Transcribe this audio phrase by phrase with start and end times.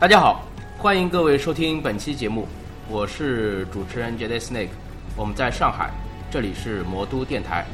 [0.00, 0.40] 大家好，
[0.78, 2.48] 欢迎各位收听本期节目，
[2.88, 4.70] 我是主持人 Jade Snake，
[5.14, 5.90] 我们在上海，
[6.30, 7.66] 这里是魔都电台。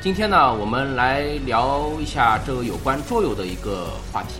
[0.00, 4.34] 今天呢，我们来聊一下这个有关桌游的一个话题。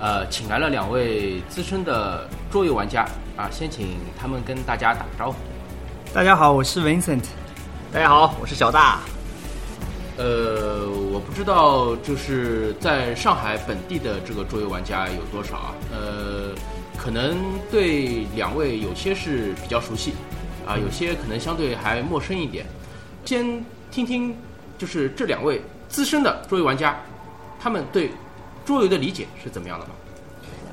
[0.00, 5.36] 呃，请来了两位资深的桌游玩家啊，先请他们跟大家打个招呼。
[6.12, 7.22] 大家好，我是 Vincent。
[7.92, 8.98] 大家好，我是小大。
[10.16, 15.74] 呃，我不知道就是在上海本地的这个桌游玩家有多少啊？
[15.90, 16.54] 呃，
[16.96, 17.36] 可能
[17.68, 20.12] 对两位有些是比较熟悉，
[20.64, 22.64] 啊，有些可能相对还陌生一点。
[23.24, 23.44] 先
[23.90, 24.36] 听听，
[24.78, 26.96] 就是这两位资深的桌游玩家，
[27.58, 28.12] 他们对
[28.64, 29.92] 桌游的理解是怎么样的吗？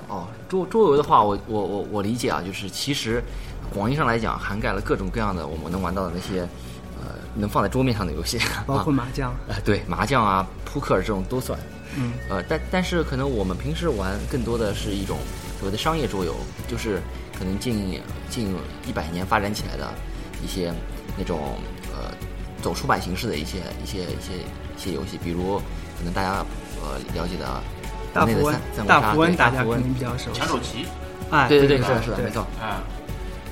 [0.07, 3.23] 哦，桌桌游的话，我我我我理解啊，就是其实
[3.73, 6.47] 广义上来讲，涵盖了各种各样的我们能玩到的那些。
[7.35, 11.57] 能放在桌面上的游戏， 包括麻将，呃，对，麻将啊、扑克这种都算。
[11.97, 15.17] 嗯，呃，但但是可能我们平时玩更多的是一种
[15.59, 16.33] 所谓的商业桌游，
[16.67, 17.01] 就是
[17.37, 18.55] 可能近近
[18.87, 19.91] 一百年发展起来的
[20.41, 20.73] 一些
[21.17, 21.57] 那种
[21.93, 22.11] 呃
[22.61, 24.33] 走出版形式的一些一些一些
[24.77, 25.57] 一些游戏，比如
[25.97, 26.45] 可能大家
[26.81, 27.61] 呃了解的
[28.13, 28.55] 大富翁，
[28.87, 30.85] 大富翁大家可能比较熟，抢手棋，
[31.29, 32.83] 哎，对对对，是的，是的，没错，啊，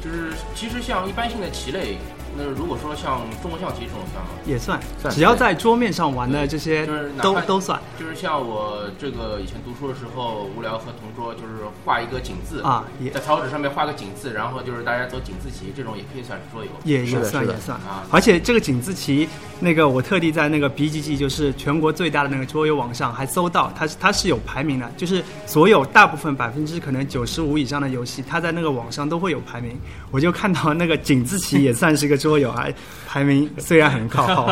[0.02, 1.98] 就是其实像一般性的棋类。
[2.38, 4.32] 那如果说像中国象棋这种算吗？
[4.46, 6.88] 也算，只要在桌面上玩的这些
[7.22, 7.80] 都都算。
[8.00, 16.70] 就是像我这个以前读书的时候，无聊和同桌就是画一个井字啊，在草纸上面画个井字，然后就是大家走井字棋，这种也可以算是桌游。
[16.84, 18.06] 也也算也算啊。
[18.12, 19.28] 而且这个井字棋，
[19.60, 29.76] 那个我特地在那个 BGG，就是全国最大的那个桌游网上还搜到，它是它是有排名的，就是所有大部分百分之可能九十五以上的游戏，它在那个网上都会有排名。
[30.12, 32.19] 我就看到那个井字棋也算是个。
[32.20, 32.74] 桌游还
[33.08, 34.50] 排名虽然很靠后，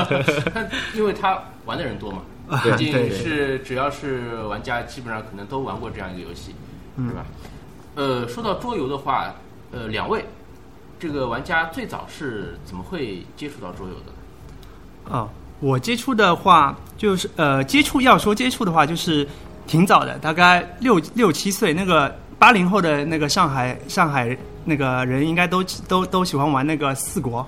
[0.95, 2.21] 因为他玩的人多嘛，
[2.63, 6.55] 毕竟是只要是玩家，基本上可能都玩过这样一个游戏，
[6.97, 7.25] 是吧？
[7.95, 9.33] 呃，说到桌游的话，
[9.71, 10.25] 呃，两位
[10.99, 15.15] 这个玩家最早是怎么会接触到桌游的？
[15.15, 15.27] 啊，
[15.59, 19.27] 我接触的话，就是呃，接触要说接触的话，就是
[19.67, 27.47] 挺早的，大概六六七岁，那个八零后的那个上海上海那个人应该都都都喜欢玩那个四国。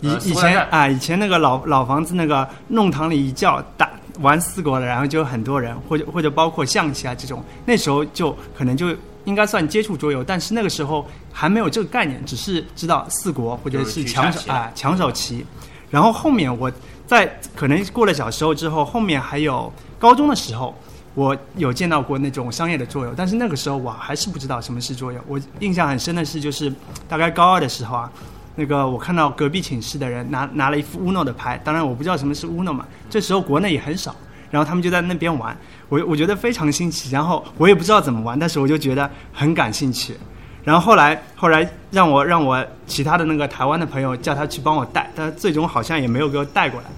[0.00, 8.94] 以以前啊，以前那个老老房子那个弄堂里一叫打玩四国的，然后就有很多人，或者或者包括象棋啊这种，那时候就可能就
[9.24, 15.44] 应该算接触桌游，但是那个时候还没有这个概念，只是知道四国或者是抢手啊抢手棋。
[15.90, 16.70] 然后后面我
[17.06, 20.74] 在可能过了小时候之后，后面还有高中的时候，
[21.14, 25.20] 我有见到过那种商业的桌游，但是那个时候我还是不知道什么是桌游。
[25.26, 26.72] 我印象很深的是，就是
[27.08, 28.12] 大概高二的时候啊。
[28.58, 32.84] 那个我看到隔壁寝室的人拿拿了一副 Uno 的牌，当然我不知道什么是 Uno 嘛。
[33.08, 34.16] 这时候国内也很少，
[34.50, 35.56] 然后他们就在那边玩，
[35.88, 40.16] 我我觉得非常新奇，然后我也不知道怎么玩，但是我就觉得很感兴趣。
[40.64, 46.88] 然后后来后来让我让我其他的那个台湾的朋友叫他去帮我带，但最终好像也没有给我带过来。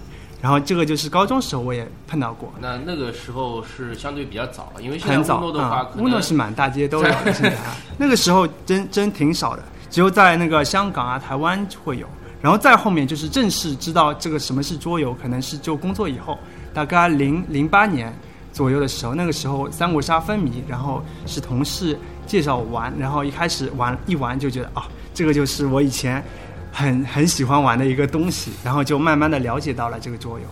[0.41, 2.51] 然后这个就是高中时候我也碰到过。
[2.59, 7.53] 那那个时候是相对比较早，因为很早的话，Uno 是满大街都有的，
[7.99, 9.63] 那个时候真真挺少的。
[9.91, 12.07] 只有在那个香港啊、台湾会有，
[12.41, 16.39] 然后再后面就是正式知道这个什么是桌游，可能是就工作以后，
[16.73, 18.15] 大概零零八年
[18.53, 26.23] 左右的时候，那个时候三国杀风靡，然后是同事介绍我玩，然后一开始玩一玩就觉得啊，这个就是我以前
[26.71, 30.47] 很很喜欢玩的一个东西，然后就慢慢的了解到了这个桌游。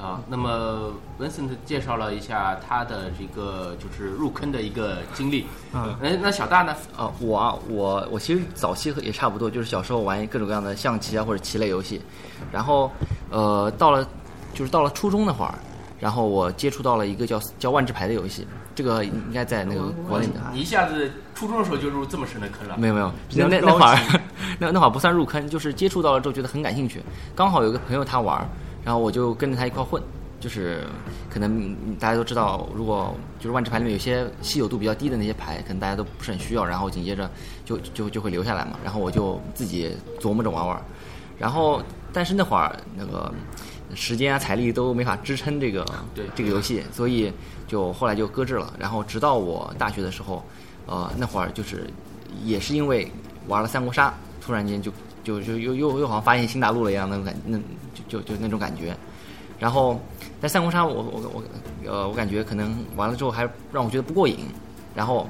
[0.00, 5.46] 啊，那么 Vincent 介绍了一下他的这个就是入坑的一个经历。
[5.74, 6.74] 嗯，哎，那小大呢？
[6.96, 12.00] 啊，我啊，我我其实早期也差不多，就是小时候玩各种各样的象棋啊或者棋类游戏，
[12.50, 12.90] 然后
[13.30, 14.06] 呃到了
[14.54, 15.54] 就是到了初中那会儿，
[15.98, 20.40] 然后我接触到了一个叫叫万智牌的游戏，这个应该在那个国内的。
[20.50, 22.78] 你一下子初中的时候就入这么深的坑了？
[22.78, 24.20] 没有没有，那那那会儿
[24.58, 27.02] 那那会儿不算入坑，就是接触到了之后觉得很感兴趣，
[27.36, 28.48] 刚好有个朋友他玩。
[28.84, 30.02] 然后我就跟着他一块混，
[30.40, 30.82] 就是
[31.28, 37.30] 可能大家都知道，如果就是万智牌里面有些稀有度比较低的那些牌，可能大家都不是很需要，然后紧接着
[37.64, 38.78] 就就就会留下来嘛。
[38.82, 40.82] 然后我就自己琢磨着玩玩，
[41.38, 41.82] 然后
[42.12, 43.32] 但是那会儿那个
[43.94, 45.84] 时间啊、财力都没法支撑这个
[46.14, 47.30] 对这个游戏，所以
[47.66, 48.72] 就后来就搁置了。
[48.78, 50.42] 然后直到我大学的时候，
[50.86, 51.88] 呃，那会儿就是
[52.44, 53.10] 也是因为
[53.46, 54.90] 玩了三国杀，突然间就。
[55.22, 57.58] 就就又又又好像发现新大陆了一样那种感，那
[57.94, 58.96] 就就就那种感觉。
[59.58, 60.00] 然后
[60.40, 61.42] 在三国杀，我我我
[61.84, 64.38] 呃，我感觉可能完了之后还让我觉得不过瘾，
[64.94, 65.28] 然后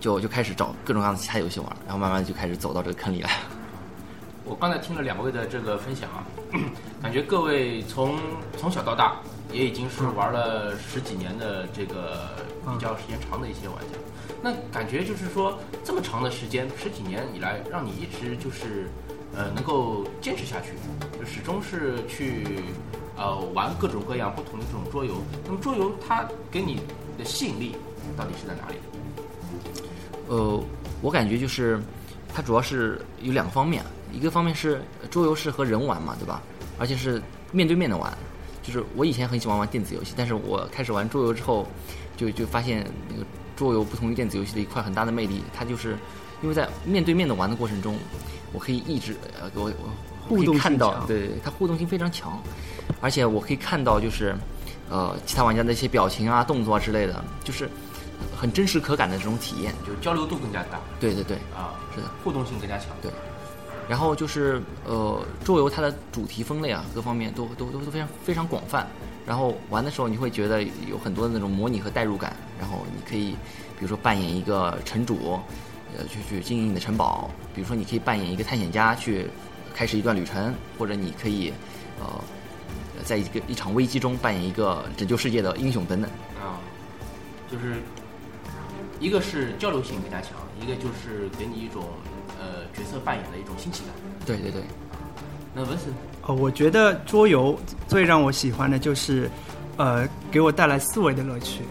[0.00, 3.30] 就就开始找各种各样的其他游戏玩，然后慢慢就开始走到这个坑里来。
[4.46, 6.24] 我刚才听了两位的这个分享啊，
[7.02, 8.18] 感觉各位从
[8.56, 9.16] 从小到大
[9.52, 12.30] 也已经是玩了十几年的这个
[12.72, 13.98] 比较时间长的一些玩家。
[14.42, 18.88] 那感觉就是说，这么长的时间，十几年以来，让你一直就是
[19.34, 20.72] 呃能够坚持下去，
[21.18, 22.60] 就始终是去
[23.16, 25.14] 呃玩各种各样不同的这种桌游。
[25.44, 26.80] 那么桌游它给你
[27.18, 27.76] 的吸引力
[28.16, 28.76] 到底是在哪里？
[30.28, 30.62] 呃，
[31.00, 31.80] 我感觉就是
[32.32, 33.82] 它主要是有两个方面，
[34.12, 34.80] 一个方面是
[35.10, 36.42] 桌游是和人玩嘛，对吧？
[36.78, 38.16] 而且是面对面的玩。
[38.62, 41.66] 就是我以前很喜欢玩电子游戏，但是我开始玩桌游之后，
[42.18, 43.24] 就就发现那个
[43.56, 45.96] 桌游不同于电子游戏的一块很大的魅力，它就是
[46.42, 47.96] 因为在面对面的玩的过程中，
[48.52, 49.90] 我可以一直呃我我
[50.28, 52.42] 互动性可以看到，强对它互动性非常强，
[53.00, 54.34] 而且我可以看到就是
[54.90, 57.70] 呃其他玩家的一些表情啊、动作啊之类的，就是
[58.36, 59.72] 很真实可感的这种体验。
[59.86, 62.08] 就交流度更加大对对对，啊，是的。
[62.24, 62.88] 互动性更加强。
[63.00, 63.10] 对
[63.88, 68.86] 然后就是呃，桌游它的主题分类啊，各方面都都都都非常非常广泛。
[69.28, 72.34] 然后玩的时候，你会觉得有很多的那种模拟和代入感。
[72.58, 73.32] 然后你可以，
[73.78, 75.38] 比如说扮演一个城主，
[75.94, 79.26] 呃，去去经营你的城堡；比如说你可以扮演一个探险家，去
[79.74, 81.52] 开始一段旅程；或者你可以，
[82.00, 82.06] 呃，
[83.04, 86.10] 在一个一场危机中扮演一个拯救世界的英雄等等。
[86.40, 86.56] 啊，
[87.52, 87.82] 就是
[88.98, 91.84] 一个是交流性更加强，一个就是给你一种
[92.40, 93.92] 呃角色扮演的一种新奇感。
[94.24, 94.62] 对对对，
[95.54, 95.92] 那文森
[96.28, 97.58] 呃，我觉得桌游
[97.88, 99.30] 最让我喜欢的就是，
[99.78, 101.62] 呃，给我带来思维的乐趣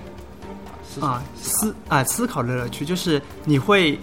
[0.84, 4.00] 思啊，思啊思考的乐趣，就是你会，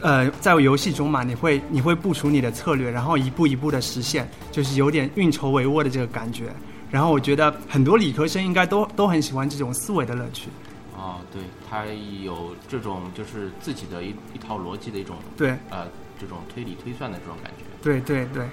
[0.00, 6.46] 呃，在游戏中嘛，你会你会部署你的策略，然后一步一步的实现，就是有点运筹帷幄的这个感觉。
[6.90, 10.48] 然后我觉得很多理科生应该都都很喜欢这种思维的乐趣。
[10.96, 11.84] 啊，对，他
[12.24, 15.86] 有这种就是自己的一一套逻辑的一种对呃
[16.18, 17.64] 这种推理推算的这种感觉。
[17.82, 18.46] 对对对，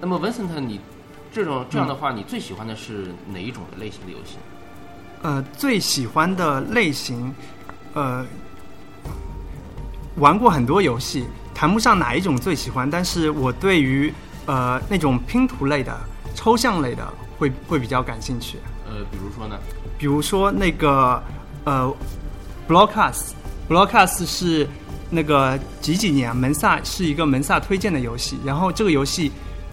[0.00, 0.80] 那么文森特，你
[1.32, 4.36] 这种这样的话，你最喜欢的是哪一种类型的游戏？
[5.22, 7.34] 呃，最喜欢的类型，
[7.92, 8.24] 呃，
[10.16, 14.12] 玩过很多游戏，谈不上哪一种最喜欢，但是我对于
[14.46, 15.94] 呃那种拼图类的、
[16.34, 17.06] 抽象类的
[17.38, 18.56] 会会比较感兴趣。
[18.86, 19.58] 呃，比如说呢？
[19.98, 21.22] 比如说那个
[21.64, 21.94] 呃
[22.66, 24.66] ，Blockhouse，Blockhouse 是
[25.10, 29.30] 那个几几年啊门萨是一个门萨推荐的游戏，然后这个游戏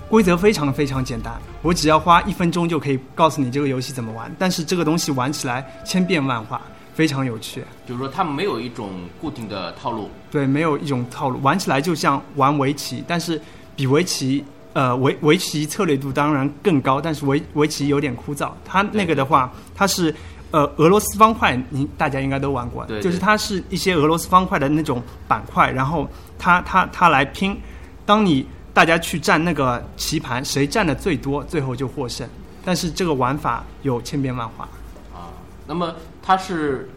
[0.09, 6.61] 规则非常非常简单，我只要花一分钟就可以告诉你这个游戏怎么玩，但是这个东西玩起来千变万化，
[6.93, 7.61] 非常有趣。
[7.85, 10.09] 就是说它没有一种固定的套路。
[10.31, 13.41] 对，没有一种套路，玩起来就像玩围棋，但是
[13.75, 18.49] 比围棋，呃，围围棋策略度当然更高，但是围围棋有点枯燥。
[18.63, 20.13] 它那个的话，它是
[20.51, 27.59] 呃俄罗斯方块，您大家应该都玩过，对对就是它是一些俄罗斯方块的那种板块，然后它它它来拼，
[28.05, 32.29] 当你大家去占那个棋盘，谁占的最多，最后就获胜。
[32.63, 34.69] 但是这个玩法有千变万化
[35.11, 35.33] 啊，
[35.65, 36.87] 那么它是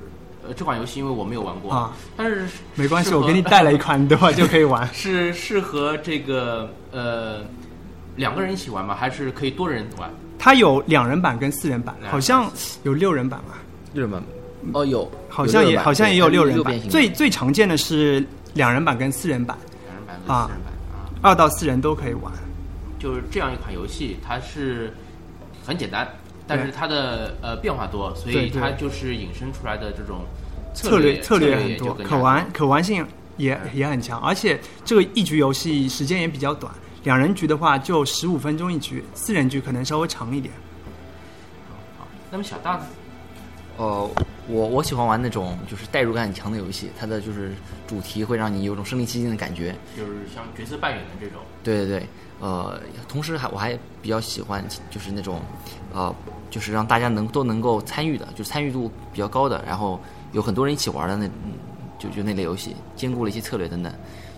[0.47, 4.31] 呃这款游戏，因为我没有玩过啊，但是没关系，我给你带了一款，你等会？
[4.35, 4.87] 就可以玩。
[4.93, 7.47] 是适合这个呃
[8.15, 8.95] 两个人一起玩吗？
[8.95, 10.11] 还是可以多人玩？
[10.39, 13.55] 它有两人版跟四人版，好像有六人版吧？
[13.95, 14.23] 六人版
[14.75, 18.23] 哦有，好像也好像也有六人版最最常见的是
[18.53, 19.57] 两人版跟四人版，
[19.87, 20.80] 两人版跟啊四人版啊，
[21.23, 22.33] 二到四人都可以玩。
[22.99, 24.93] 就是这样一款游戏，它是
[25.65, 26.07] 很简单，
[26.47, 30.21] 但是它的呃变化多，所以它就是引申出来的这种
[30.75, 33.07] 策略策略很多，可玩可玩性
[33.39, 36.71] 也也很强，而且这个一局游戏时间也比较短，
[37.05, 40.53] 两人局的话就十五分钟一局，四人局可能稍微长一点。
[41.99, 42.87] 好，那么小大呢？
[43.79, 44.11] 呃，
[44.51, 47.53] 我我喜欢玩那种就是代入感很强的游戏，它的就是
[47.87, 49.75] 主题会让你有种身临其境的感觉。
[49.97, 52.07] 就是像角色扮演的这种，对对对，
[52.41, 55.41] 呃，同时还我还比较喜欢就是那种，
[55.93, 56.15] 呃，
[56.51, 60.01] 就是让大家能都能够参与的，就是参与度比较高的，然后
[60.33, 61.53] 有很多人一起玩的那，嗯
[61.99, 63.93] 就就那类游戏，兼顾了一些策略等等。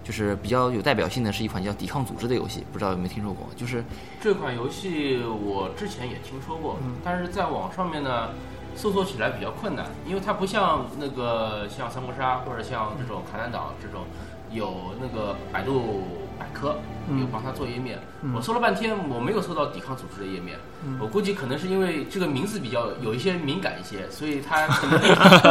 [0.04, 3.46] 就是比较有代表性的是一款叫《抵抗组织》的游戏，不知道有没有听说过？
[3.56, 3.84] 就是
[4.20, 8.30] 这款游戏我之前也听说过，嗯但是在网上面呢，
[8.74, 14.02] 搜索起来比较困难，因为它不像那个像三国杀或者像这种卡坦岛这种
[14.50, 16.02] 有那个百度
[16.38, 16.76] 百科
[17.08, 17.98] 嗯有帮他做页面。
[18.22, 20.56] 嗯我搜了半天，我没有搜到抵抗组织的页面。
[21.00, 25.00] 我估计可能是因为这个名字比较有一些敏感一些，所以它 可能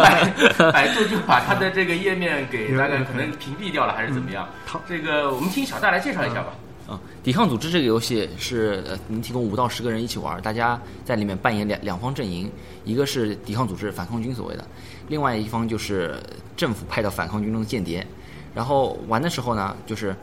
[0.02, 4.82] 百百度就把它的这个页面给大概可能屏蔽掉了，还是怎么样好？
[4.88, 6.54] 这个我们听小戴来介绍一下吧。
[6.90, 12.52] 嗯，抵抗组织这个游戏是呃能提供五到十个人一起玩，大家在里面扮演两两方阵营，
[12.84, 14.66] 一个是抵抗组织反抗军所谓的，
[15.08, 16.16] 另外一方就是
[16.58, 18.06] 政府派到反抗军中的间谍。
[18.54, 20.14] 然后玩的时候呢，就是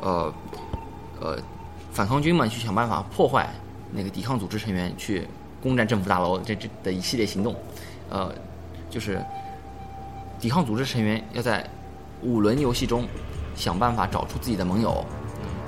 [0.00, 0.32] 呃
[1.20, 1.38] 呃
[1.92, 3.48] 反抗军们去想办法破坏
[3.92, 5.26] 那个抵抗组织成员去
[5.62, 7.54] 攻占政府大楼这这的一系列行动，
[8.08, 8.32] 呃，
[8.88, 9.22] 就是
[10.40, 11.68] 抵抗组织成员要在
[12.22, 13.06] 五轮游戏中
[13.54, 15.04] 想办法找出自己的盟友，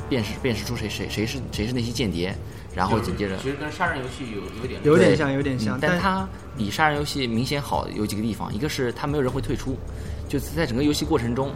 [0.09, 2.35] 辨识辨识出谁谁谁是谁是那些间谍，
[2.75, 9.77] 然后紧接着其实跟杀人游戏有有点有点像，有点像嗯，但但它比杀人游戏明显好有几个地方，一个是它没有人会退出，
[10.29, 11.51] 就是在整个游戏过程中，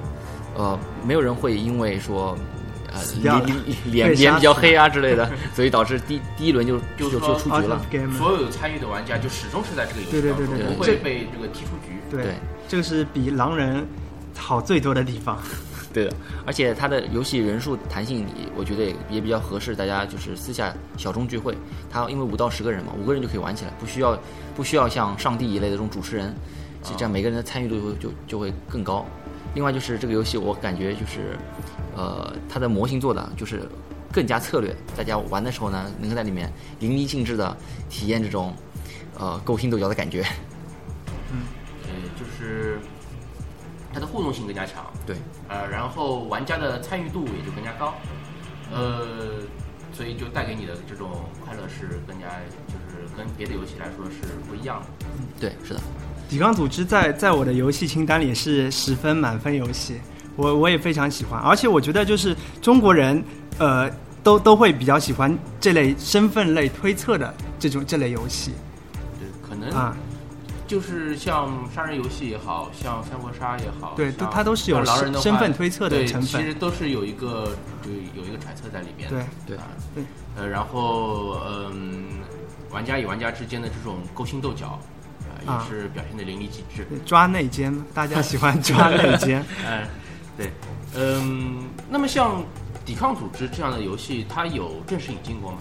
[0.56, 2.36] 呃，没有人会因为说。
[2.92, 3.46] 呃，掉了
[3.84, 7.80] 脸脸脸比较黑啊之类的，所以导致第第一轮就就就就出局了
[8.16, 11.98] 所有参与的玩家就始终是在这个游戏对对当中，对对对不会被这个踢出局。
[12.10, 12.34] 对对，
[12.68, 13.86] 这个是比狼人
[14.36, 15.38] 好最多的地方。
[15.92, 16.12] 对的，
[16.44, 21.56] 而且它的游戏人数弹性，我觉得也也比较合适，大家就是私下小众聚会。
[21.90, 24.18] 它因为五到十个人嘛，五个人就可以玩起来，不需要
[24.54, 26.34] 不需要像上帝一类的这种主持人，
[26.82, 29.06] 这样每个人的参与度就就就会更高。
[29.56, 31.34] 另外就是这个游戏，我感觉就是，
[31.96, 33.66] 呃，它的模型做的就是
[34.12, 37.56] 更加策略，大家玩的时候呢，能够在里面淋漓尽致的
[37.88, 38.54] 体验这种，
[39.18, 40.22] 呃，勾心斗角的感觉。
[41.32, 41.40] 嗯
[41.84, 41.88] 呃，
[42.20, 42.78] 就是
[43.94, 45.16] 它的互动性更加强，对，
[45.48, 47.94] 呃，然后玩家的参与度也就更加高，
[48.70, 49.40] 呃，
[49.90, 51.10] 所以就带给你的这种
[51.42, 52.26] 快乐是更加
[52.68, 55.06] 就是跟别的游戏来说是不一样的。
[55.40, 55.80] 对，是的。
[56.28, 60.00] 抵抗组织在在我的游戏清单里是十分满分游戏，
[60.34, 63.22] 我我也非常喜欢，而且我觉得就是中国人
[63.58, 63.90] 呃
[64.22, 68.52] 都都会比较喜欢这类身份类推测的这种这类游戏。
[69.18, 69.96] 对，可能啊，
[70.66, 76.42] 就是像杀人游戏也好像三国杀也好，对像都它都是有狼人的身份推测的对成分。
[76.42, 77.90] 其实都是有一个就
[78.20, 79.16] 有一个揣测在里面的。
[79.46, 79.56] 对对。
[79.56, 79.62] 啊
[79.94, 80.04] 对，
[80.36, 82.04] 呃，然后嗯，
[82.70, 84.78] 玩家与玩家之间的这种勾心斗角，
[85.46, 86.86] 也是表现的淋漓尽致。
[87.06, 89.44] 抓内奸，大家喜欢抓内奸。
[89.64, 89.86] 哎，
[90.36, 90.50] 对，
[90.96, 92.42] 嗯，那么像
[92.84, 95.58] 抵抗组织这样的游戏，它有正式引进过吗？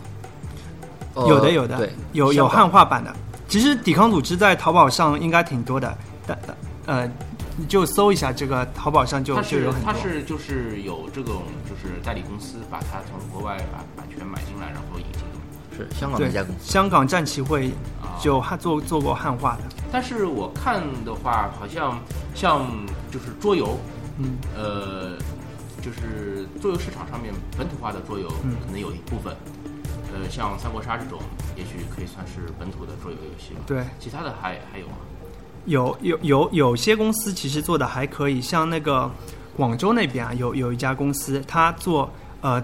[1.27, 3.15] 有的有的，呃，有有汉化版的。
[3.47, 6.37] 其实抵抗组织在淘宝上应该挺多的，但
[6.87, 7.09] 呃，
[7.55, 9.97] 你就搜一下这个淘宝上就就有很多它。
[9.97, 15.14] 是就是有这种就是代理公司把它从国外把版权买进来，然后引进的。
[15.75, 16.71] 是香港的一家公司。
[16.71, 17.69] 香港战旗会
[18.01, 21.99] 啊就汉做做过汉化的，但是我看的话，好像
[22.33, 22.65] 像
[23.11, 23.77] 就是桌游，
[24.17, 25.17] 嗯，呃，
[25.81, 29.35] 就是桌游市场上面本土化的桌游，嗯可能有一部分，
[30.13, 31.19] 呃，像三国杀这种，
[31.57, 33.59] 也许可以算是本土的桌游游戏吧。
[33.67, 34.93] 对，其他的还还有吗？
[35.65, 39.11] 有有有有些公司其实做的还可以，像那个
[39.57, 42.09] 广州那边啊，有有一家公司，他做
[42.41, 42.63] 呃，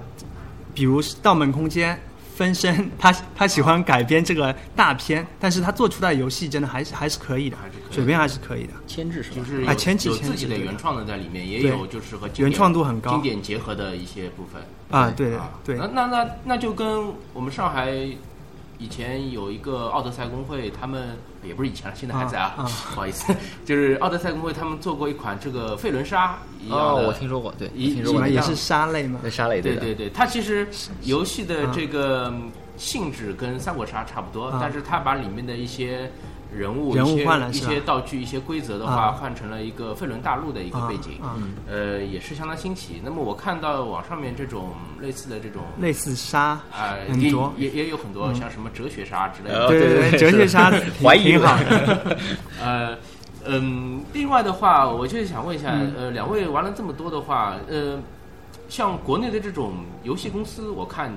[0.73, 1.95] 比如是《盗梦空间》。
[2.35, 8.73] 分身， 他他喜欢改编这个大片，但是他做出来的游戏真的还是还是可以的还是可以，水平还是可以的。
[8.87, 9.35] 牵制是吧？
[9.37, 15.51] 就是有、啊前期有自己的原创的在里面，也有就是和经典原创度很高经典结合的一些部分啊，对啊。
[15.63, 17.91] 对那那那那就跟我们上海
[18.77, 22.71] 以前有一个奥德赛工会，他们也不是以前了，现在还在啊，啊啊。
[22.93, 23.33] 不好意思，
[23.65, 29.19] 就是奥德赛工会他们做过一款这个费伦沙一样的，哦，我听说过，对，听说过也是沙类吗？
[29.21, 30.67] 对沙类的，对对对，它其实
[31.03, 32.33] 游戏的啊这个
[32.77, 34.59] 性质跟三国杀差不多，啊。
[34.61, 36.09] 但是它把里面的一些
[36.53, 39.11] 人物、人物一些一些道具、一些规则的话，啊。
[39.11, 41.35] 换成了一个费伦大陆的一个背景，啊啊。
[41.37, 43.01] 嗯，呃，也是相当新奇。
[43.03, 45.61] 那么我看到网上面这种类似的这种。
[45.79, 47.53] 类似杀啊、也很多。
[47.57, 52.17] 也也有很多像什么哲学杀之类的，哦对对对哲学沙 挺怀疑挺好了的。
[52.61, 52.97] 呃，
[53.45, 55.93] 嗯，另外的话，我就是想问一下，嗯。
[55.97, 57.97] 呃，两位玩了这么多的话，呃，
[58.67, 59.73] 像国内的这种
[60.03, 61.11] 游戏公司，我看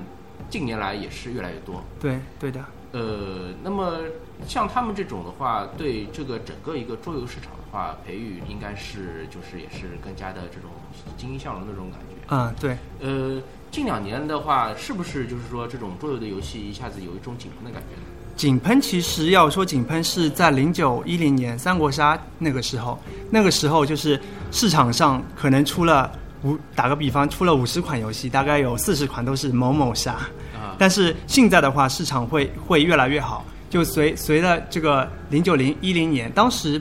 [0.50, 1.82] 近年来也是越来越多。
[2.00, 3.98] 对对的，呃，那么
[4.46, 10.70] 像他们这种的话，对这个整个一个桌游市场的话，培育应该是就是也是更加的这种
[11.16, 12.14] 欣欣向荣的这种感觉。
[12.28, 18.02] 嗯，对，呃，近两年的话，是不是就是说这种桌游的游戏一下子有一种井喷的感觉呢？
[18.36, 22.98] 井喷其实要说井喷是在零九一零年三国杀那个时候，
[23.30, 26.10] 那个时候就是市场上可能出了
[26.44, 30.12] 五，打个比方，出了五十款游戏，大概有四十款都是某某杀。
[30.54, 33.44] 啊，但是现在的话，市场会会越来越好。
[33.70, 36.80] 就随随着这个零九零一零年，当时，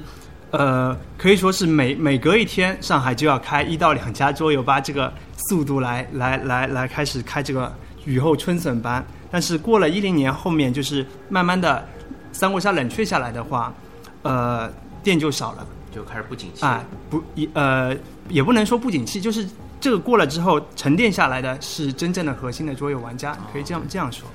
[0.51, 5.11] 呃，可以说是每每隔一天，上海就要开一到两家桌游吧，这个
[5.47, 7.73] 速度来来来来开始开这个
[8.05, 9.03] 雨后春笋般。
[9.31, 11.83] 但是过了一零年后面，就是慢慢的
[12.31, 13.73] 三国杀冷却下来的话，
[14.21, 15.65] 呃，店就少了。
[15.91, 17.95] 就开始不景气啊，不一呃
[18.29, 19.47] 也不能说不景气，就是
[19.79, 24.27] 这个过了之后沉淀下来的是真正的核心的桌游玩家，可以这样这样说。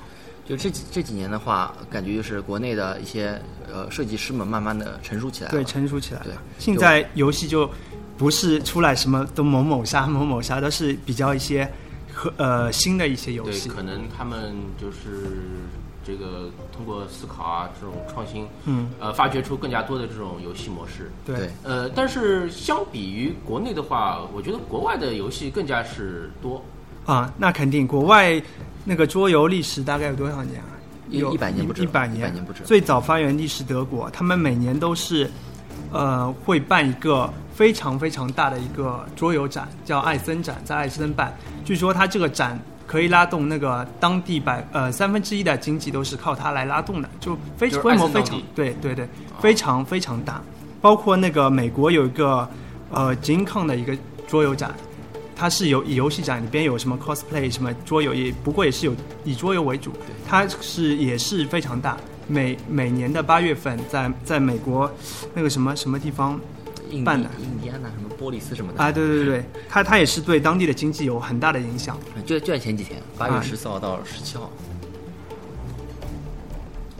[0.47, 3.39] 就这几这几年的话，感觉就是国内的一些
[3.71, 5.51] 呃设计师们慢慢的成熟起来了。
[5.51, 6.41] 对，成熟起来对了。
[6.57, 7.69] 现在游戏就
[8.17, 11.71] 不是出来什么都某某杀某某杀，都是比较一些
[12.11, 13.69] 和呃新的一些游对，戏。
[13.69, 15.37] 可能他们就是
[16.05, 21.11] 这个通过思考啊，这种创新，嗯，呃，发掘出更加多的这种游戏模式。
[21.25, 26.63] 对对呃，但是相比于国内的话，我觉得国外的游戏更加是多。
[27.05, 28.41] 啊，那肯定，国外
[28.85, 30.77] 那个桌游历史大概有多少年啊？
[31.09, 35.27] 一有一百年不止一百年，100年不止最早发源地是德国，他们每年都是，
[35.91, 41.35] 呃，会办一个非常非常大的一个桌游展，叫艾森展，在艾森办。
[41.65, 49.07] 据说他这个展可以拉动那个当地百呃三分之一的经济都是靠它来拉动的，就非就是规模非常对对对，
[49.39, 50.41] 非常非常大。
[50.81, 52.49] 包括那个美国有一个
[52.89, 53.95] 呃 Gen Con 的一个
[54.27, 54.73] 桌游展，
[55.35, 59.91] 它是有以游戏展里边有什么 cosplay 什么桌游，也不过也是有以桌游为主，
[60.27, 61.95] 它是也是非常大。
[62.27, 64.91] 每每年的八月份在，在美国
[65.35, 66.39] 那个什么什么地方
[66.89, 68.91] 印办的第印第安纳什么波利斯什么的啊？
[68.91, 71.97] 对对对对，它它也是对当地的经济有很大的影响。
[72.25, 74.51] 就就在前几天，八月啊十四号到十七号，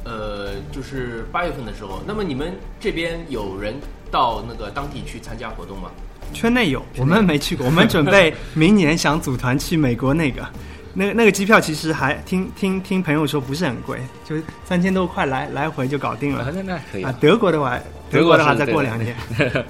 [0.05, 3.75] 呃，就是八月份的时候，那么你们这边有人
[4.09, 5.91] 到那个当地去参加活动吗？
[6.33, 10.47] 圈内有，我们没去过，我们准备 明年想组团去美国那个，
[10.93, 16.49] 那那个机票其实还听听听朋友说不是很贵，就三千多块来来回就搞定了。
[16.53, 17.77] 那那可以啊，德国的话，
[18.09, 19.15] 德国的话再过两年。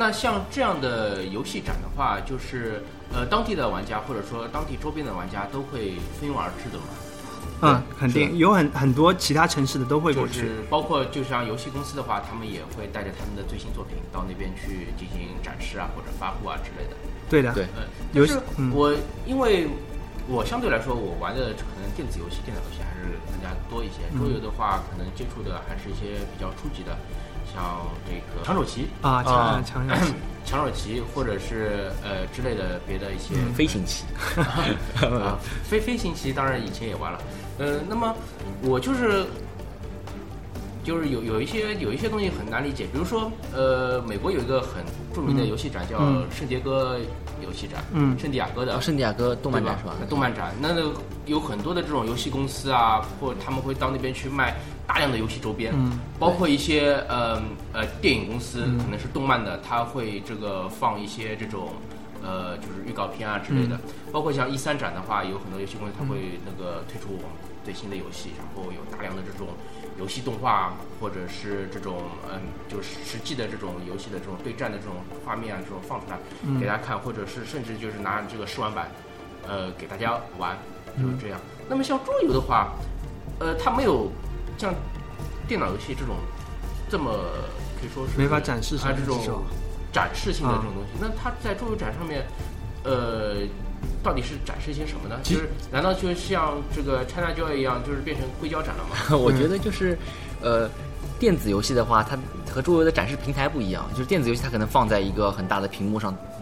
[0.00, 6.84] 那像这样的游戏展的话，就是呃，当地的玩家或者说当地周边的玩家都会蜂拥而至的嘛。
[7.60, 10.40] 嗯，肯定有很很多其他城市的都会过去。
[10.40, 16.96] 就是包括就像游戏公司的话，他们也会带着他们的最新作品到那边去进行展示啊，或者发布啊之类的。
[17.28, 19.68] 对的，对呃，游戏就是嗯我因为
[20.26, 24.08] 我相对来说，我玩的可能电子游戏、电脑游戏还是更加多一些。
[24.14, 26.96] 嗯桌游的话，可能接触的还是一些比较初级的，
[27.52, 27.62] 像
[28.06, 29.86] 这个长手棋、啊，强啊强
[30.44, 34.04] 强长手棋，或者是呃之类的别的一些嗯飞行棋，
[35.04, 37.20] 啊，飞飞行棋当然以前也玩了，
[37.58, 38.14] 呃，那么
[38.62, 39.24] 我就是
[40.82, 44.82] 就是有有一些有一些东西很难理解，比如说呃，美国有一个很
[45.14, 46.26] 著名的游戏展叫嗯。
[46.30, 46.98] 圣迭戈
[47.42, 48.18] 游戏展，嗯。
[48.18, 49.94] 圣地亚哥的哦圣地亚哥动漫展是吧？
[50.08, 50.92] 动漫展，那那个
[51.26, 54.56] 有很多的这种游戏公司啊，或他们会到那边去卖
[54.90, 57.40] 大量的游戏周边，嗯包括一些呃
[57.72, 58.76] 呃电影公司，嗯。
[58.76, 61.68] 可能是动漫的，它会这个放一些这种
[62.24, 63.80] 呃就是预告片啊之类的，嗯。
[64.10, 67.20] 包括像一三展的话，有很多游戏公司它会那个推出
[67.64, 69.46] 最新的游戏，然后有大量的这种
[69.96, 76.58] 游戏动画或者是这种嗯就是实际的这种游戏的这种对战的这种画面啊这种放出来嗯。
[76.58, 78.90] 给大家看，或者是甚至就是拿这个试玩版。
[79.48, 80.56] 呃，给大家玩，
[81.00, 81.40] 就是这样。
[81.68, 82.72] 那么像桌游的话，
[83.38, 84.12] 呃，它没有
[84.60, 84.74] 像
[85.48, 86.16] 电脑游戏这种
[86.90, 87.10] 这么
[87.80, 89.42] 可以说是没法展示啊这种
[89.90, 90.90] 展示性的这种东西。
[91.00, 92.26] 那它在桌游展上面，
[92.84, 93.36] 呃，
[94.02, 95.18] 到底是展示一些什么呢？
[95.22, 99.16] 其实就是难道就像这个 China Joy 一样，就是变成硅胶展了吗？
[99.16, 99.98] 我觉得就是，
[100.42, 100.68] 呃，
[101.18, 102.16] 电子游戏的话，它
[102.52, 103.84] 和桌游的展示平台不一样。
[103.92, 106.39] 就是电子游戏它可能放在一个很大的屏幕上，呃，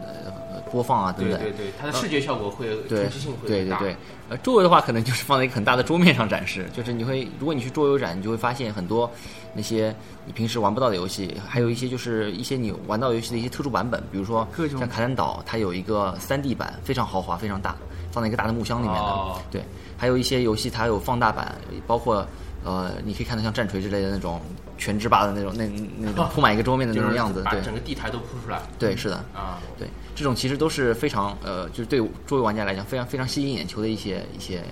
[0.69, 1.39] 播放啊等等。
[1.41, 3.49] 对对对，它的视觉效果会对冲击性会。
[3.49, 3.97] 对对对，
[4.29, 9.11] 呃，桌游的话可能就是放在一个很大的桌面上展示， 就是你会，如果你去桌游展，你就会发现很多
[9.55, 9.95] 那些
[10.27, 17.77] 你平时玩不到的游戏，还有一些就是一些你玩到游戏的一些特殊版本，比如说像卡坦岛，它有一个3 D 版，非常豪华，非常大，
[18.11, 19.03] 放在一个大的木箱里面的。
[19.03, 19.63] 哦对，
[19.97, 21.55] 还有一些游戏它有放大版，
[21.87, 22.27] 包括
[22.65, 24.41] 呃，你可以看到像战锤之类的那种
[24.77, 25.67] 全职霸的那种那
[25.99, 28.61] 那种 铺满一个桌面的那种样子，对把整个地台都铺出来。
[28.79, 29.17] 对是的。
[29.35, 34.63] 啊，对，这种其实都是非常呃，就是对桌游玩家来讲非常非常吸引眼球的一些一些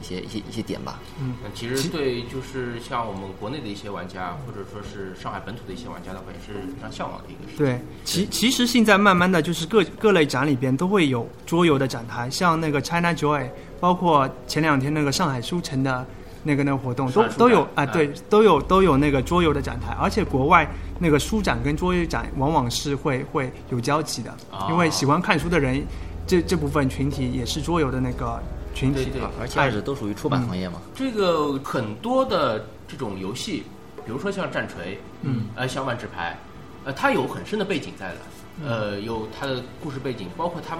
[0.00, 1.00] 一些一些一些点吧。
[1.20, 7.64] 嗯，其实对，就是像我们国内的一些玩家，或者说是上海本土的一些玩家的话，也是非常向往的一个事情。
[7.64, 13.48] 对，其其实现在慢慢的就是各各类展里边都会有桌游的展台，像那个 China Joy，
[13.80, 16.04] 包括前两天那个上海书城的
[16.42, 24.66] 那个那个活动，都都有啊，哎对，都有都有那个桌游的展台，而且国外那个书展跟桌游展往往是会会有交集的，哦。
[24.70, 25.82] 因为喜欢看书的人，
[26.26, 28.40] 这这部分群体也是桌游的那个
[28.74, 30.80] 群体对对而且二者都属于出版行业嘛。
[30.94, 33.64] 这个很多的这种游戏，
[34.04, 36.36] 比如说像战锤，嗯，呃，像万智牌，
[36.84, 38.16] 呃，它有很深的背景在的，
[38.66, 40.76] 呃，有它的故事背景，包括它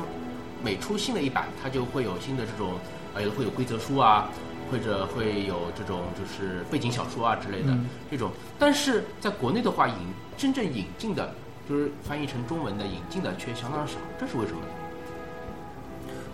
[0.65, 2.73] 每出新的一版，它就会有新的这种，
[3.15, 4.29] 呃，有的会有规则书啊，
[4.73, 8.31] 或者会有这种就是背景小说啊之类的、嗯这种。
[8.59, 9.95] 但是在国内的话，引
[10.39, 11.31] 真正引进的，
[11.69, 14.67] 就是翻译成中文的引进的却相当少，这是为什么呢？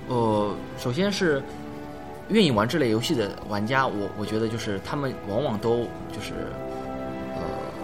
[0.09, 1.43] 呃，首先是
[2.29, 6.33] 愿意玩这类游戏的玩家，我我觉得就是他们往往都就是
[7.35, 7.43] 呃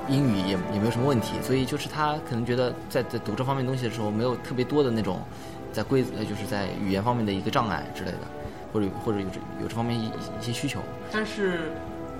[0.08, 5.20] 英语也也没有什么问题，所以就是他可能觉得在在读这方面东西的时候没有特别多的那种
[5.72, 8.18] 在规则呃就是在语言方面的一个障碍之类的，
[8.74, 10.80] 或者或者有这有这方面一一些需求。
[11.12, 11.70] 但是，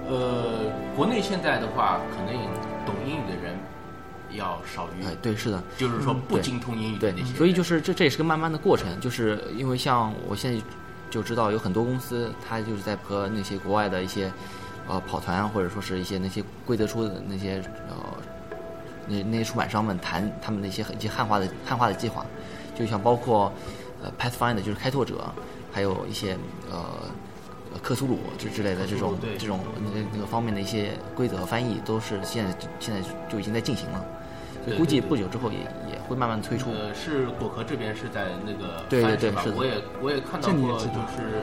[0.09, 2.33] 呃，国内现在的话，可能
[2.87, 3.59] 懂英语的人
[4.31, 7.35] 要少于，哎，对，是的，就是说不精通英语的对那些，人。
[7.35, 10.63] 所以就是这这也是个慢慢的过程，就是因为像我现在
[11.11, 14.33] 就知道有很多公司，它就是在和那些国外的一些
[14.89, 17.97] 呃跑团或者说是一些那些规则书的那些呃
[19.07, 22.25] 那那些出版商们谈他们的一些一些汉化的汉化的计划，
[22.75, 23.53] 就像包括
[24.03, 25.33] 呃 Pathfinder 就是开拓者，
[25.75, 26.39] 还有一些
[26.71, 26.79] 呃。
[27.73, 34.05] 呃克苏鲁之之类的这种这种那个那个方面的一些规则和翻译，都是现在现在就已经在进行了，
[34.65, 35.59] 所以估计不久之后也
[35.91, 36.71] 也会慢慢推出。
[36.71, 39.57] 呃，是果壳这边是在那个对对翻是吧对是的。
[39.59, 41.43] 我也我也看到过，就是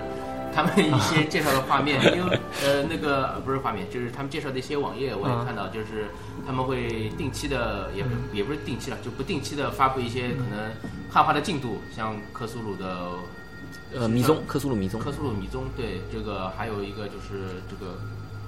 [0.55, 6.07] 他们一些介绍的画面，因为呃那个不是画面，就是他们介绍的一些网页，我也啊看到，就是
[6.47, 10.71] 他们会定期的，也也不是定期了，就不定期的发布一些可能
[11.11, 13.09] 汉化的进度，像克苏鲁的
[13.93, 17.97] 呃，迷踪，克苏鲁迷踪，克苏鲁迷踪，对这个还有一个就是这个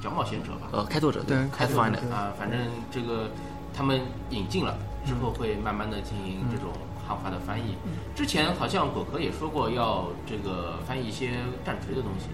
[0.01, 2.09] 角冒险者吧，呃，开拓者，对开拓对。
[2.11, 2.59] 啊，反正
[2.91, 3.29] 这个
[3.73, 6.71] 他们引进了之后，会慢慢的进行这种
[7.07, 7.75] 汉化的翻译。
[8.15, 11.31] 之前好像果壳也说过要这个翻译一些
[11.65, 12.27] 战锤的东西，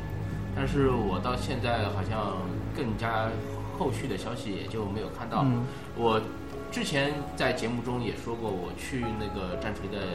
[0.56, 2.38] 但是我到现在好像
[2.75, 3.30] 更加
[3.78, 5.43] 后续的消息也就没有看到。
[5.43, 5.65] 嗯。
[5.95, 6.21] 我
[6.71, 10.06] 之前在节目中也说过，我去那个战锤的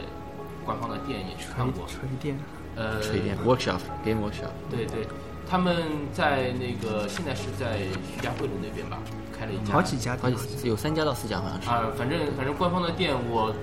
[0.63, 2.37] 官方的店也去看过，锤电，
[2.75, 5.07] 呃，锤炼 Workshop Game Workshop，对对，
[5.49, 5.75] 他们
[6.13, 7.77] 在那个现在是在
[8.13, 8.99] 徐家汇路那边吧，
[9.37, 9.73] 开了一家。
[9.73, 11.69] 好几家好店，几有三家到四家好像是。
[11.69, 13.53] 啊，反正反正官方的店，我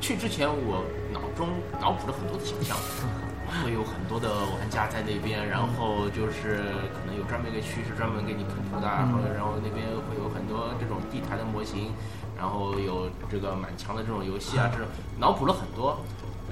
[0.00, 1.48] 去之前我脑中
[1.80, 2.76] 脑补了很多的形象，
[3.62, 6.62] 会有很多的玩家在那边，然后就是
[6.94, 11.92] 可能有专门一个区是专门给你喷涂的，然后然后那边会有很多这种地台的模型，
[12.36, 14.86] 然后有这个满墙的这种游戏啊，这种
[15.18, 15.98] 脑补了很多。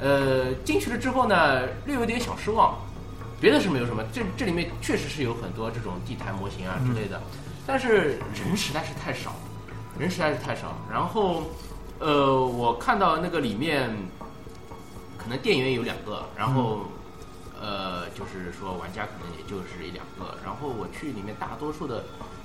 [0.00, 2.76] 呃，进去了之后呢，略有点小失望。
[3.40, 7.20] 别的是没有什么，这这里面确实是有很多这种地台模型啊之类的，
[7.64, 9.32] 但是人实在是太少，
[9.96, 10.76] 人实在是太少。
[10.92, 11.44] 然后，
[12.00, 13.90] 呃，我看到那个里面，
[15.28, 16.86] 可能店员有两个，然后，
[17.60, 20.34] 呃，就是说玩家可能也就是一两个。
[20.42, 22.02] 然后我去里面，大多数的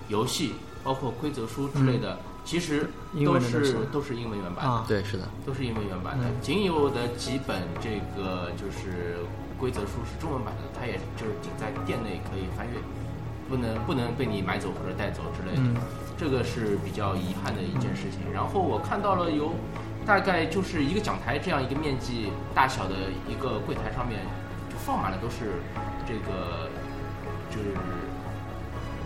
[0.09, 2.89] 游戏，包括规则书之类的，其实
[3.23, 4.69] 都是都是英文原版的。
[4.69, 9.23] 啊，对，是的，都是英文原版的，嗯仅有的几本这个就是
[9.57, 12.73] 规则书是中文版的，它也就是仅在店内可以翻阅，
[13.47, 15.75] 不能不能被你买走或者带走之类的，嗯
[16.17, 18.29] 这个是比较遗憾的一件事情。
[18.33, 19.53] 然后我看到了有
[20.05, 22.95] 大概就是一个讲台这样一个面积大小的
[23.27, 24.19] 一个柜台上面，
[24.69, 25.61] 就放满了都是
[26.05, 26.69] 这个
[27.49, 27.71] 就是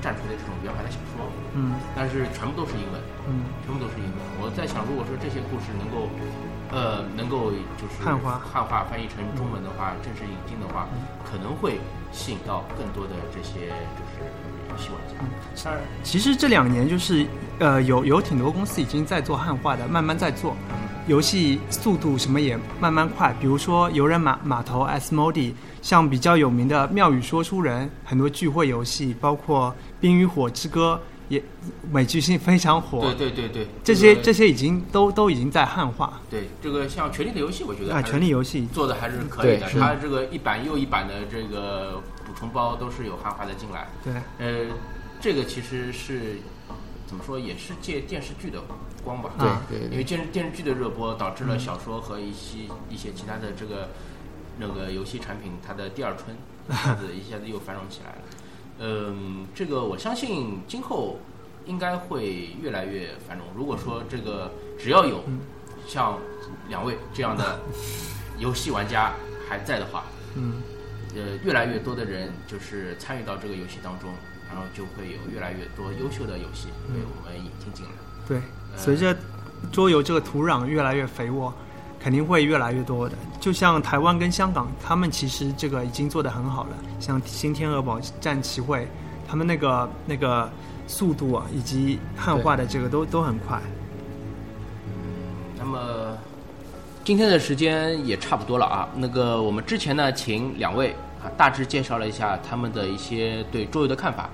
[0.01, 1.73] 战锤的这种原版的小说，嗯。
[1.95, 3.01] 但是全部都是英文。
[3.29, 4.17] 嗯，全部都是英文。
[4.39, 6.07] 我在想，如果说这些故事能够，
[6.71, 8.39] 呃，能够就是汉化。
[8.39, 10.87] 汉化翻译成中文的话，正式引进的话，
[11.27, 11.79] 可能会
[12.11, 13.67] 吸引到更多的这些
[13.99, 14.23] 就是
[14.77, 15.63] 游戏玩家。
[15.63, 17.25] 当然，其实这两年就是
[17.59, 20.55] 呃有有挺多公司已经在做汉化的，慢慢在做，
[21.07, 23.35] 游戏速度什么也慢慢快。
[23.41, 31.43] 比如说游人码码头 S Modi，像比较有名的妙语说书人，很多聚会游戏，包括冰与火之歌也
[31.91, 33.01] 美剧性非常火。
[33.01, 39.69] 对对对对，这些个这些已经都都已经在汉化对这个像《权力的游戏》，我觉得啊，权力游戏做的还是可以的。
[39.71, 43.87] 它这个一版又一版的这个补充包都是有汉化的进来。
[44.03, 44.73] 对，呃，
[45.19, 46.37] 这个其实是
[47.05, 48.61] 怎么说，也是借电视剧的
[49.03, 49.31] 光吧。
[49.69, 52.59] 对对因为电视电视剧的热播导致了小说和一些
[52.89, 53.89] 一些其他的这个
[54.59, 56.35] 那个游戏产品，它的第二春
[56.69, 58.17] 一下子一下子又繁荣起来了。
[58.79, 61.19] 嗯，这个我相信今后
[61.65, 63.45] 应该会越来越繁荣。
[63.55, 65.23] 如果说这个只要有
[65.87, 66.17] 像
[66.69, 67.59] 两位这样的
[68.37, 69.13] 游戏玩家
[69.49, 70.03] 还在的话，
[70.35, 70.61] 嗯，
[71.15, 74.09] 呃，越来越多的人就是参与到这个游戏当中，
[74.47, 77.91] 然后就会有越来越多优秀的游戏被我们引进进来。
[78.27, 78.41] 对，
[78.75, 79.15] 随着
[79.71, 81.53] 桌游这个土壤越来越肥沃，
[82.07, 83.17] 肯定会越来越多的。
[83.37, 86.69] 就像台湾跟香港，他们其实这个已经做得很好了。
[87.01, 88.87] 像新天鹅堡战棋会，
[89.27, 90.49] 他们那个那个
[90.87, 93.59] 速度啊，以及汉化的这个都都很快。
[95.59, 96.17] 那么
[97.03, 98.87] 今天的时间也差不多了啊。
[98.95, 100.91] 那个我们之前呢，请两位
[101.21, 104.29] 啊大致介绍了一下他们的一些对桌游的看法，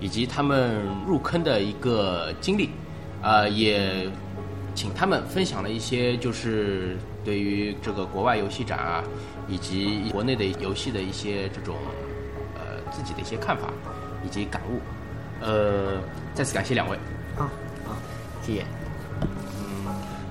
[0.00, 2.70] 以及他们入坑的一个经历，
[3.20, 4.10] 呃，也
[4.74, 9.04] 请他们分享了一些就是对于这个国外游戏展啊，
[9.48, 11.76] 以及国内的游戏的一些这种
[12.54, 13.68] 呃自己的一些看法
[14.24, 14.80] 以及感悟。
[15.40, 15.98] 呃，
[16.34, 16.98] 再次感谢两位。
[17.36, 17.48] 好，
[18.42, 18.64] 谢谢。
[19.22, 19.86] 嗯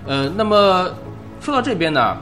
[0.06, 0.93] 呃，那么
[1.41, 2.17] 说到这边呢，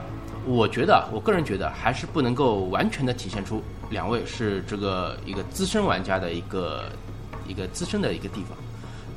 [0.45, 6.85] 我觉得，我个人觉得还是不能够完全的体现出两位是这个一个资深玩家的一个
[7.47, 8.57] 一个资深的一个地方。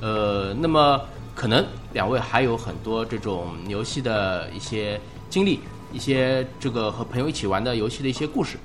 [0.00, 1.00] 呃，那么
[1.40, 5.00] 可能两位还有很多这种游戏的一些
[5.31, 5.59] 经历，
[5.90, 8.59] 一些这个和朋友一起玩的游戏的一些故事。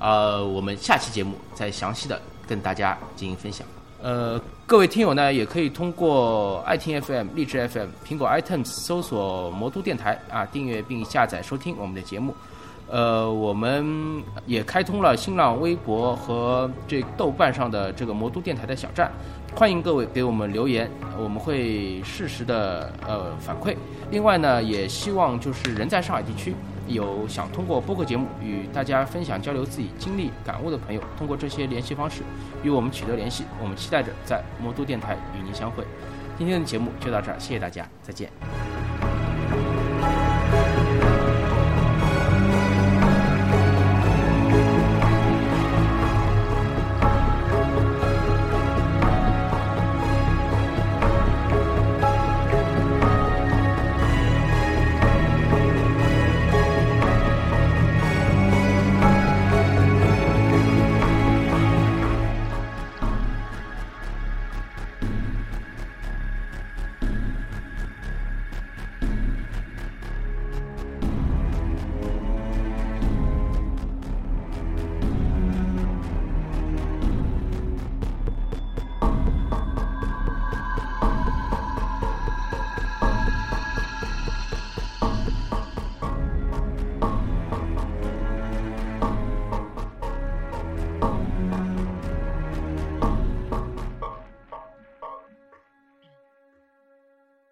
[0.00, 3.64] 呃，我们下期节目再详细的跟大家进行分享。
[4.02, 12.34] 呃，各位听友呢，也可以通过爱听 FM、荔枝 FM、苹果 iTunes 搜索“魔都电台”啊，订阅并下载收听我们的节目。
[12.88, 19.10] 呃，我们也开通了新浪微博和这豆瓣上的这个魔都电台的小站，
[19.58, 20.86] 欢迎各位给我们留言，
[21.18, 23.74] 我们会适时的呃反馈。
[24.10, 26.54] 另外呢，也希望就是人在上海地区
[26.86, 32.20] 有想通过播客节目与大家分享交流自己经历感悟的朋友，通过这些联系方式
[32.62, 33.44] 与我们取得联系。
[33.58, 35.82] 我们期待着在魔都电台与您相会。
[36.36, 38.30] 今天的节目就到这儿，谢谢大家，再见。